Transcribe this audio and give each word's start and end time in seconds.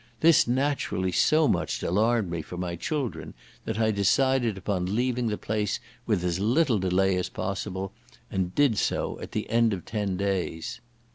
This 0.21 0.47
naturally 0.47 1.11
so 1.11 1.47
much 1.47 1.83
alarmed 1.83 2.31
me 2.31 2.41
for 2.41 2.57
my 2.57 2.75
children, 2.75 3.35
that 3.65 3.77
I 3.79 3.91
decided 3.91 4.57
upon 4.57 4.95
leaving 4.95 5.27
the 5.27 5.37
place 5.37 5.79
with 6.07 6.23
as 6.23 6.39
little 6.39 6.79
delay 6.79 7.17
as 7.17 7.29
possible, 7.29 7.93
and 8.31 8.55
did 8.55 8.79
so 8.79 9.19
at 9.19 9.31
the 9.33 9.47
end 9.51 9.73
of 9.73 9.85
ten 9.85 10.17
days. 10.17 10.81